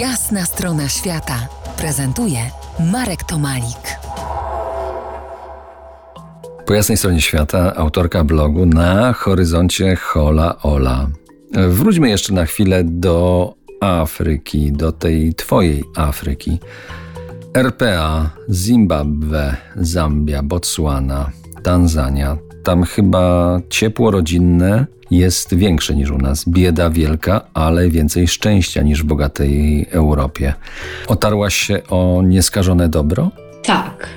[0.00, 2.38] Jasna strona świata prezentuje
[2.92, 3.96] Marek Tomalik.
[6.66, 11.08] Po jasnej stronie świata autorka blogu na horyzoncie Hola Ola.
[11.68, 16.58] Wróćmy jeszcze na chwilę do Afryki, do tej twojej Afryki.
[17.54, 21.30] RPA, Zimbabwe, Zambia, Botswana,
[21.62, 22.36] Tanzania.
[22.66, 26.48] Tam chyba ciepło rodzinne jest większe niż u nas.
[26.48, 30.54] Bieda wielka, ale więcej szczęścia niż w bogatej Europie.
[31.08, 33.30] Otarłaś się o nieskażone dobro?
[33.62, 34.08] Tak.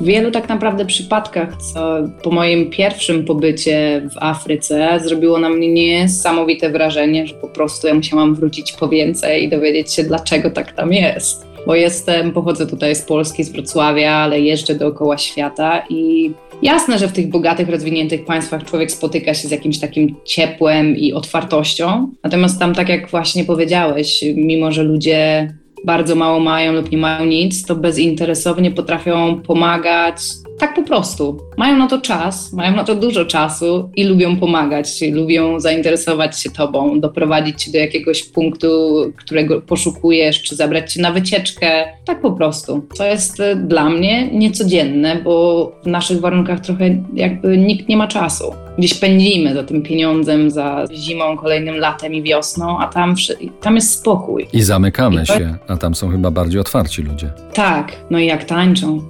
[0.00, 5.72] W wielu tak naprawdę przypadkach, co po moim pierwszym pobycie w Afryce zrobiło na mnie
[5.72, 10.72] niesamowite wrażenie, że po prostu ja musiałam wrócić po więcej i dowiedzieć się, dlaczego tak
[10.72, 11.49] tam jest.
[11.66, 16.30] Bo jestem, pochodzę tutaj z Polski, z Wrocławia, ale jeżdżę dookoła świata i
[16.62, 21.12] jasne, że w tych bogatych, rozwiniętych państwach człowiek spotyka się z jakimś takim ciepłem i
[21.12, 22.10] otwartością.
[22.24, 25.48] Natomiast tam, tak jak właśnie powiedziałeś, mimo że ludzie
[25.84, 30.20] bardzo mało mają lub nie mają nic, to bezinteresownie potrafią pomagać
[30.60, 31.38] tak po prostu.
[31.56, 36.50] Mają na to czas, mają na to dużo czasu i lubią pomagać, lubią zainteresować się
[36.50, 38.68] tobą, doprowadzić cię do jakiegoś punktu,
[39.16, 41.84] którego poszukujesz, czy zabrać cię na wycieczkę.
[42.04, 42.86] Tak po prostu.
[42.96, 48.08] To jest e, dla mnie niecodzienne, bo w naszych warunkach trochę jakby nikt nie ma
[48.08, 48.44] czasu.
[48.80, 53.14] Gdzieś pędzimy za tym pieniądzem, za zimą, kolejnym latem i wiosną, a tam,
[53.60, 54.46] tam jest spokój.
[54.52, 55.38] I zamykamy I to...
[55.38, 57.30] się, a tam są chyba bardziej otwarci ludzie.
[57.54, 59.02] Tak, no i jak tańczą.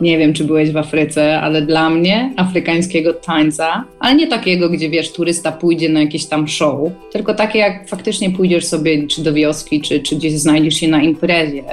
[0.00, 4.90] Nie wiem, czy byłeś w Afryce, ale dla mnie afrykańskiego tańca, ale nie takiego, gdzie
[4.90, 9.32] wiesz, turysta pójdzie na jakieś tam show, tylko takie jak faktycznie pójdziesz sobie czy do
[9.32, 11.64] wioski, czy, czy gdzieś znajdziesz się na imprezie,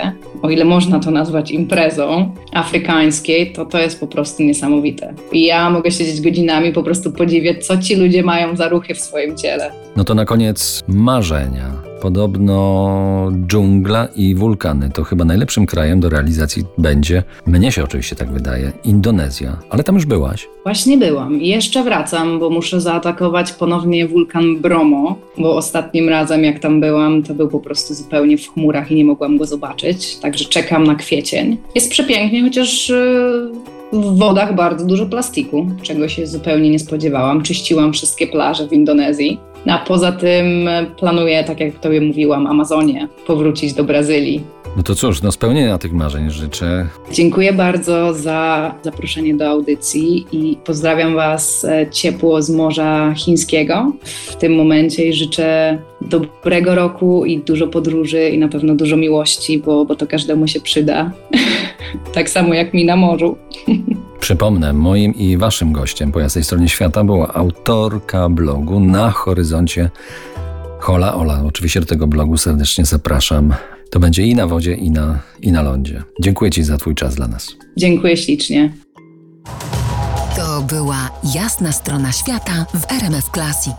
[0.41, 5.13] o ile można to nazwać imprezą afrykańskiej, to to jest po prostu niesamowite.
[5.31, 8.99] I ja mogę siedzieć godzinami, po prostu podziwiać, co ci ludzie mają za ruchy w
[8.99, 9.71] swoim ciele.
[9.95, 16.63] No to na koniec marzenia Podobno dżungla i wulkany to chyba najlepszym krajem do realizacji
[16.77, 19.57] będzie, mnie się oczywiście tak wydaje, Indonezja.
[19.69, 20.47] Ale tam już byłaś?
[20.63, 26.59] Właśnie byłam i jeszcze wracam, bo muszę zaatakować ponownie wulkan Bromo, bo ostatnim razem jak
[26.59, 30.45] tam byłam, to był po prostu zupełnie w chmurach i nie mogłam go zobaczyć, także
[30.45, 31.57] czekam na kwiecień.
[31.75, 33.51] Jest przepięknie, chociaż y,
[33.93, 37.43] w wodach bardzo dużo plastiku, czego się zupełnie nie spodziewałam.
[37.43, 39.39] Czyściłam wszystkie plaże w Indonezji.
[39.67, 44.41] A poza tym planuję, tak jak Tobie mówiłam, Amazonię, powrócić do Brazylii.
[44.79, 46.87] No to cóż, no spełnienia tych marzeń życzę.
[47.11, 54.35] Dziękuję bardzo za zaproszenie do audycji i pozdrawiam Was e, ciepło z Morza Chińskiego w
[54.35, 59.85] tym momencie i życzę dobrego roku i dużo podróży i na pewno dużo miłości, bo,
[59.85, 61.11] bo to każdemu się przyda.
[62.15, 63.37] tak samo jak mi na morzu.
[64.19, 69.89] Przypomnę, moim i waszym gościem po jasnej stronie świata była autorka blogu na horyzoncie
[70.79, 71.43] Hola Ola.
[71.47, 73.53] Oczywiście do tego blogu serdecznie zapraszam.
[73.91, 76.03] To będzie i na wodzie, i na, i na lądzie.
[76.21, 77.47] Dziękuję Ci za Twój czas dla nas.
[77.77, 78.73] Dziękuję ślicznie.
[80.35, 83.75] To była jasna strona świata w RMF Classic.